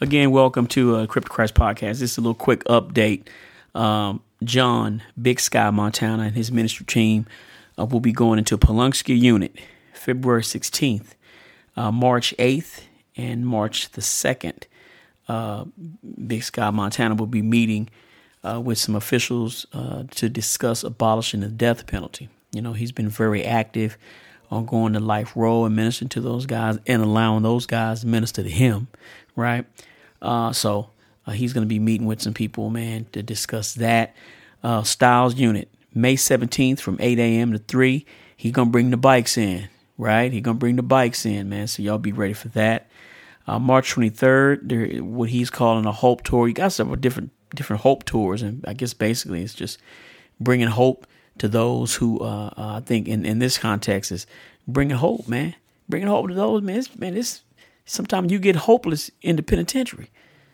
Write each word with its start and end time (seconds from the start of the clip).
Again, 0.00 0.32
welcome 0.32 0.66
to 0.68 0.96
uh, 0.96 1.06
Crypto 1.06 1.32
Podcast. 1.32 2.00
This 2.00 2.02
is 2.02 2.18
a 2.18 2.20
little 2.20 2.34
quick 2.34 2.64
update. 2.64 3.28
Um, 3.76 4.22
John, 4.42 5.04
Big 5.20 5.38
Sky, 5.38 5.70
Montana, 5.70 6.24
and 6.24 6.34
his 6.34 6.50
ministry 6.50 6.84
team 6.84 7.26
uh, 7.78 7.84
will 7.84 8.00
be 8.00 8.10
going 8.10 8.40
into 8.40 8.56
a 8.56 8.58
Polunsky 8.58 9.16
Unit 9.16 9.56
February 9.92 10.42
16th, 10.42 11.12
uh, 11.76 11.92
March 11.92 12.34
8th, 12.40 12.80
and 13.16 13.46
March 13.46 13.88
the 13.90 14.00
2nd. 14.00 14.64
Uh, 15.28 15.66
Big 16.26 16.42
Sky, 16.42 16.70
Montana 16.70 17.14
will 17.14 17.28
be 17.28 17.40
meeting 17.40 17.88
uh, 18.42 18.60
with 18.60 18.78
some 18.78 18.96
officials 18.96 19.64
uh, 19.72 20.02
to 20.16 20.28
discuss 20.28 20.82
abolishing 20.82 21.38
the 21.38 21.48
death 21.48 21.86
penalty. 21.86 22.28
You 22.50 22.62
know, 22.62 22.72
he's 22.72 22.90
been 22.90 23.08
very 23.08 23.44
active 23.44 23.96
on 24.54 24.66
going 24.66 24.92
to 24.94 25.00
Life 25.00 25.32
Row 25.34 25.64
and 25.64 25.76
ministering 25.76 26.08
to 26.10 26.20
those 26.20 26.46
guys 26.46 26.78
and 26.86 27.02
allowing 27.02 27.42
those 27.42 27.66
guys 27.66 28.00
to 28.00 28.06
minister 28.06 28.42
to 28.42 28.50
him, 28.50 28.88
right? 29.36 29.66
Uh, 30.22 30.52
so 30.52 30.90
uh, 31.26 31.32
he's 31.32 31.52
going 31.52 31.64
to 31.64 31.68
be 31.68 31.78
meeting 31.78 32.06
with 32.06 32.22
some 32.22 32.34
people, 32.34 32.70
man, 32.70 33.06
to 33.12 33.22
discuss 33.22 33.74
that. 33.74 34.14
Uh, 34.62 34.82
Stiles 34.82 35.34
Unit, 35.34 35.68
May 35.94 36.16
17th 36.16 36.80
from 36.80 36.96
8 37.00 37.18
a.m. 37.18 37.52
to 37.52 37.58
3. 37.58 38.06
He's 38.36 38.52
going 38.52 38.68
to 38.68 38.72
bring 38.72 38.90
the 38.90 38.96
bikes 38.96 39.36
in, 39.36 39.68
right? 39.98 40.32
He's 40.32 40.42
going 40.42 40.56
to 40.56 40.60
bring 40.60 40.76
the 40.76 40.82
bikes 40.82 41.26
in, 41.26 41.48
man. 41.48 41.66
So 41.66 41.82
y'all 41.82 41.98
be 41.98 42.12
ready 42.12 42.34
for 42.34 42.48
that. 42.48 42.88
Uh, 43.46 43.58
March 43.58 43.94
23rd, 43.94 44.60
there, 44.62 45.04
what 45.04 45.28
he's 45.28 45.50
calling 45.50 45.84
a 45.84 45.92
hope 45.92 46.22
tour. 46.22 46.48
You 46.48 46.54
got 46.54 46.72
several 46.72 46.96
different 46.96 47.30
different 47.54 47.82
hope 47.82 48.04
tours, 48.04 48.42
and 48.42 48.64
I 48.66 48.72
guess 48.72 48.94
basically 48.94 49.42
it's 49.42 49.54
just 49.54 49.78
bringing 50.40 50.66
hope 50.66 51.06
to 51.38 51.48
those 51.48 51.94
who 51.96 52.20
uh, 52.20 52.50
uh, 52.56 52.76
I 52.76 52.80
think 52.80 53.08
in, 53.08 53.24
in 53.26 53.38
this 53.38 53.58
context 53.58 54.12
is 54.12 54.26
bringing 54.66 54.96
hope, 54.96 55.28
man. 55.28 55.54
Bringing 55.88 56.08
hope 56.08 56.28
to 56.28 56.34
those, 56.34 56.62
man. 56.62 56.78
It's, 56.78 56.96
man, 56.96 57.14
this 57.14 57.42
sometimes 57.84 58.32
you 58.32 58.38
get 58.38 58.56
hopeless 58.56 59.10
in 59.22 59.36
the 59.36 59.42
penitentiary. 59.42 60.10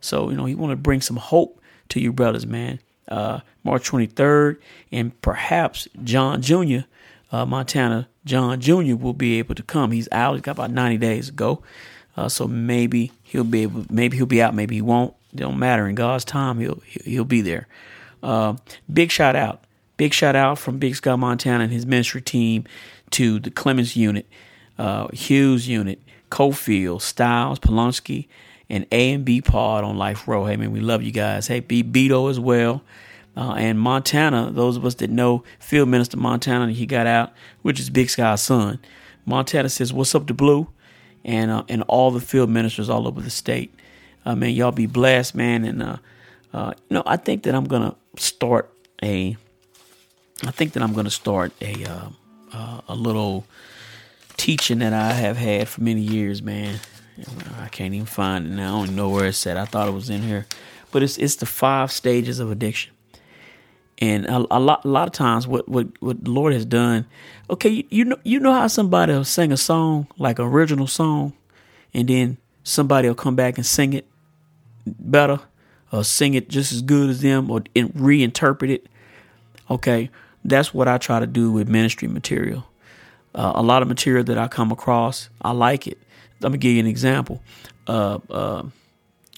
So, 0.00 0.30
you 0.30 0.36
know, 0.36 0.44
he 0.44 0.54
want 0.54 0.72
to 0.72 0.76
bring 0.76 1.00
some 1.00 1.16
hope 1.16 1.60
to 1.90 2.00
you 2.00 2.12
brothers, 2.12 2.46
man. 2.46 2.80
Uh, 3.08 3.40
March 3.62 3.90
23rd, 3.90 4.58
and 4.92 5.20
perhaps 5.22 5.88
John 6.02 6.42
Jr., 6.42 6.80
uh, 7.32 7.44
Montana 7.44 8.08
John 8.24 8.60
Jr. 8.60 8.94
will 8.96 9.12
be 9.12 9.38
able 9.38 9.54
to 9.54 9.62
come. 9.62 9.92
He's 9.92 10.08
out. 10.12 10.34
He's 10.34 10.42
got 10.42 10.52
about 10.52 10.70
90 10.70 10.98
days 10.98 11.28
ago. 11.28 11.62
Uh, 12.16 12.28
so 12.28 12.46
maybe 12.46 13.12
he'll 13.22 13.44
be 13.44 13.62
able, 13.62 13.84
maybe 13.90 14.16
he'll 14.16 14.26
be 14.26 14.40
out, 14.40 14.54
maybe 14.54 14.76
he 14.76 14.82
won't. 14.82 15.14
It 15.32 15.38
don't 15.38 15.58
matter. 15.58 15.88
In 15.88 15.96
God's 15.96 16.24
time, 16.24 16.60
he'll 16.60 16.80
he'll 17.04 17.24
be 17.24 17.40
there. 17.40 17.66
Uh, 18.22 18.54
big 18.92 19.10
shout 19.10 19.34
out 19.34 19.64
Big 19.96 20.12
shout 20.12 20.36
out 20.36 20.58
from 20.58 20.78
Big 20.78 20.96
Sky 20.96 21.14
Montana 21.16 21.64
and 21.64 21.72
his 21.72 21.86
ministry 21.86 22.20
team 22.20 22.64
to 23.10 23.38
the 23.38 23.50
Clemens 23.50 23.96
unit, 23.96 24.26
uh, 24.78 25.08
Hughes 25.08 25.68
unit, 25.68 26.00
Coffield, 26.30 27.02
Stiles, 27.02 27.58
Polunsky, 27.58 28.26
and 28.68 28.86
A 28.90 29.12
and 29.12 29.24
B 29.24 29.40
Pod 29.40 29.84
on 29.84 29.96
Life 29.96 30.26
Row. 30.26 30.46
Hey 30.46 30.56
man, 30.56 30.72
we 30.72 30.80
love 30.80 31.02
you 31.02 31.12
guys. 31.12 31.46
Hey, 31.46 31.60
B 31.60 31.84
Beto 31.84 32.30
as 32.30 32.40
well. 32.40 32.82
Uh, 33.36 33.54
and 33.54 33.78
Montana, 33.80 34.50
those 34.52 34.76
of 34.76 34.84
us 34.84 34.94
that 34.96 35.10
know 35.10 35.42
Field 35.58 35.88
Minister 35.88 36.16
Montana, 36.16 36.70
he 36.72 36.86
got 36.86 37.06
out, 37.06 37.32
which 37.62 37.80
is 37.80 37.90
Big 37.90 38.08
Sky's 38.08 38.42
son. 38.42 38.78
Montana 39.26 39.68
says, 39.68 39.92
"What's 39.92 40.14
up, 40.14 40.26
to 40.26 40.34
Blue?" 40.34 40.68
and 41.24 41.50
uh, 41.50 41.64
and 41.68 41.82
all 41.88 42.10
the 42.10 42.20
field 42.20 42.50
ministers 42.50 42.90
all 42.90 43.08
over 43.08 43.20
the 43.20 43.30
state. 43.30 43.74
Uh, 44.24 44.34
man, 44.34 44.50
y'all 44.50 44.72
be 44.72 44.86
blessed, 44.86 45.34
man. 45.34 45.64
And 45.64 45.82
uh, 45.82 45.96
uh, 46.52 46.72
you 46.88 46.94
know, 46.94 47.02
I 47.06 47.16
think 47.16 47.44
that 47.44 47.54
I'm 47.54 47.64
gonna 47.64 47.96
start 48.16 48.70
a 49.02 49.36
I 50.42 50.50
think 50.50 50.72
that 50.72 50.82
I'm 50.82 50.92
going 50.92 51.04
to 51.04 51.10
start 51.10 51.52
a 51.60 51.84
uh, 51.84 52.08
uh, 52.52 52.80
a 52.88 52.94
little 52.94 53.44
teaching 54.36 54.80
that 54.80 54.92
I 54.92 55.12
have 55.12 55.36
had 55.36 55.68
for 55.68 55.82
many 55.82 56.00
years, 56.00 56.42
man. 56.42 56.80
I 57.60 57.68
can't 57.68 57.94
even 57.94 58.06
find 58.06 58.46
it 58.46 58.50
now. 58.50 58.80
I 58.80 58.86
don't 58.86 58.96
know 58.96 59.08
where 59.08 59.26
it's 59.26 59.46
at. 59.46 59.56
I 59.56 59.64
thought 59.64 59.88
it 59.88 59.92
was 59.92 60.10
in 60.10 60.22
here, 60.22 60.46
but 60.90 61.02
it's 61.02 61.16
it's 61.18 61.36
the 61.36 61.46
five 61.46 61.92
stages 61.92 62.40
of 62.40 62.50
addiction. 62.50 62.92
And 63.98 64.26
a, 64.26 64.44
a 64.50 64.58
lot 64.58 64.84
a 64.84 64.88
lot 64.88 65.06
of 65.06 65.12
times, 65.12 65.46
what 65.46 65.68
what 65.68 65.86
what 66.02 66.24
the 66.24 66.30
Lord 66.30 66.52
has 66.52 66.64
done. 66.64 67.06
Okay, 67.48 67.68
you, 67.68 67.84
you 67.90 68.04
know 68.04 68.18
you 68.24 68.40
know 68.40 68.52
how 68.52 68.66
somebody 68.66 69.12
will 69.12 69.24
sing 69.24 69.52
a 69.52 69.56
song 69.56 70.08
like 70.18 70.40
an 70.40 70.46
original 70.46 70.88
song, 70.88 71.32
and 71.94 72.08
then 72.08 72.38
somebody 72.64 73.06
will 73.06 73.14
come 73.14 73.36
back 73.36 73.56
and 73.56 73.64
sing 73.64 73.92
it 73.92 74.08
better, 74.84 75.38
or 75.92 76.02
sing 76.02 76.34
it 76.34 76.48
just 76.48 76.72
as 76.72 76.82
good 76.82 77.08
as 77.08 77.20
them, 77.20 77.52
or 77.52 77.60
reinterpret 77.60 78.70
it. 78.70 78.86
Okay, 79.70 80.10
that's 80.44 80.74
what 80.74 80.88
I 80.88 80.98
try 80.98 81.20
to 81.20 81.26
do 81.26 81.50
with 81.50 81.68
ministry 81.68 82.08
material. 82.08 82.66
Uh, 83.34 83.52
a 83.54 83.62
lot 83.62 83.82
of 83.82 83.88
material 83.88 84.24
that 84.24 84.38
I 84.38 84.46
come 84.46 84.70
across, 84.70 85.28
I 85.42 85.52
like 85.52 85.86
it. 85.86 85.98
Let 86.40 86.52
me 86.52 86.58
give 86.58 86.72
you 86.72 86.80
an 86.80 86.86
example. 86.86 87.42
Uh, 87.86 88.18
uh, 88.30 88.62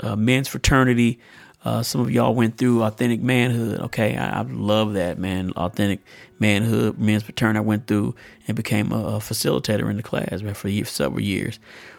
uh 0.00 0.16
men's 0.16 0.48
fraternity. 0.48 1.18
Uh, 1.64 1.82
some 1.82 2.00
of 2.00 2.10
y'all 2.10 2.34
went 2.34 2.56
through 2.56 2.82
authentic 2.82 3.20
manhood. 3.20 3.80
Okay, 3.80 4.16
I, 4.16 4.40
I, 4.40 4.42
love 4.42 4.94
that 4.94 5.18
man. 5.18 5.52
Authentic 5.52 6.00
manhood, 6.38 6.98
men's 6.98 7.22
fraternity. 7.22 7.58
I 7.58 7.62
went 7.62 7.86
through 7.86 8.14
and 8.46 8.56
became 8.56 8.92
a, 8.92 8.96
a 8.96 9.18
facilitator 9.18 9.90
in 9.90 9.96
the 9.96 10.02
class 10.02 10.40
man, 10.40 10.54
for 10.54 10.70
several 10.84 11.20
years. 11.20 11.58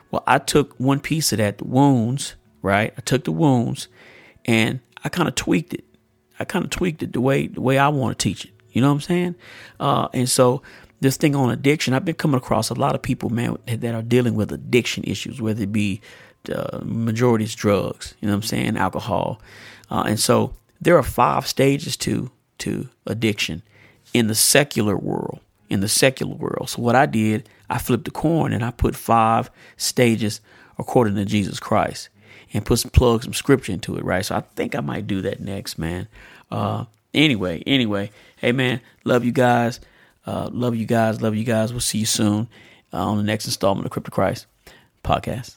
Well, 0.10 0.24
I 0.26 0.40
took 0.40 0.74
one 0.80 1.00
piece 1.00 1.32
of 1.32 1.38
that, 1.38 1.60
the 1.60 1.66
wounds. 1.66 2.36
Right, 2.64 2.94
I 2.96 3.02
took 3.02 3.24
the 3.24 3.32
wounds, 3.32 3.88
and 4.46 4.82
I 5.04 5.10
kind 5.10 5.28
of 5.28 5.34
tweaked 5.34 5.74
it. 5.74 5.84
I 6.40 6.46
kind 6.46 6.64
of 6.64 6.70
tweaked 6.70 7.02
it 7.02 7.14
the 7.14 7.22
way 7.22 7.48
the 7.48 7.62
way 7.62 7.80
I 7.80 7.88
want 7.90 8.18
to 8.18 8.24
teach 8.24 8.46
it. 8.46 8.52
You 8.72 8.82
know 8.82 8.90
what 8.90 8.96
I'm 8.96 9.02
saying? 9.02 9.36
Uh, 9.80 10.08
and 10.14 10.30
so 10.30 10.62
this 11.02 11.18
thing 11.18 11.36
on 11.36 11.50
addiction, 11.50 11.94
I've 11.94 12.06
been 12.06 12.16
coming 12.16 12.38
across 12.38 12.70
a 12.70 12.76
lot 12.76 12.96
of 12.96 13.02
people, 13.02 13.30
man, 13.30 13.58
that 13.66 13.96
are 13.96 14.02
dealing 14.02 14.36
with 14.36 14.52
addiction 14.52 15.04
issues, 15.04 15.42
whether 15.42 15.64
it 15.64 15.72
be 15.72 16.02
the 16.44 16.82
majority 16.84 17.44
is 17.44 17.56
drugs, 17.56 18.16
you 18.20 18.28
know 18.28 18.34
what 18.34 18.44
I'm 18.44 18.44
saying, 18.44 18.78
alcohol. 18.78 19.42
Uh, 19.90 20.04
and 20.08 20.20
so 20.20 20.54
there 20.80 20.98
are 20.98 21.04
five 21.04 21.48
stages 21.48 21.98
to 21.98 22.32
to 22.60 22.90
addiction 23.08 23.64
in 24.14 24.28
the 24.28 24.36
secular 24.36 24.96
world. 24.96 25.40
In 25.70 25.80
the 25.80 25.88
secular 25.88 26.36
world. 26.36 26.70
So 26.70 26.82
what 26.82 26.96
I 26.96 27.06
did, 27.06 27.48
I 27.70 27.78
flipped 27.78 28.06
the 28.06 28.12
coin 28.12 28.52
and 28.54 28.64
I 28.64 28.72
put 28.72 28.96
five 28.96 29.50
stages 29.78 30.42
according 30.78 31.16
to 31.16 31.26
Jesus 31.26 31.60
Christ 31.60 32.10
and 32.54 32.66
put 32.66 32.80
some 32.80 32.92
plug 32.92 33.24
some 33.24 33.34
scripture 33.34 33.72
into 33.72 33.96
it, 33.98 34.04
right? 34.04 34.26
So 34.26 34.36
I 34.36 34.42
think 34.42 34.76
I 34.76 34.82
might 34.82 35.08
do 35.08 35.22
that 35.22 35.40
next, 35.40 35.80
man. 35.80 36.08
Uh, 36.52 36.86
anyway, 37.14 37.64
anyway, 37.66 38.12
hey 38.38 38.52
man, 38.52 38.82
love 39.04 39.26
you 39.26 39.32
guys. 39.32 39.80
Uh, 40.26 40.50
love 40.52 40.76
you 40.76 40.86
guys. 40.86 41.22
Love 41.22 41.36
you 41.36 41.44
guys. 41.44 41.72
We'll 41.72 41.80
see 41.80 42.00
you 42.00 42.06
soon 42.06 42.48
uh, 42.94 43.06
on 43.06 43.18
the 43.18 43.24
next 43.24 43.46
installment 43.46 43.86
of 43.86 43.92
Crip 43.92 44.06
To 44.06 44.12
Christ 44.12 44.46
podcast. 45.04 45.56